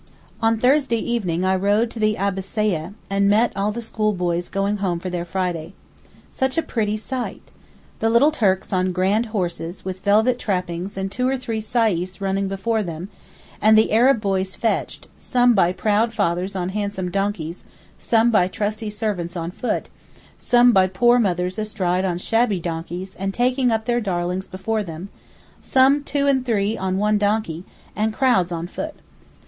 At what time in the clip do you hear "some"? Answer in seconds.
17.99-18.31, 20.35-20.71, 25.61-26.03